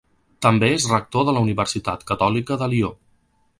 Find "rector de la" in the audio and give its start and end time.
0.91-1.45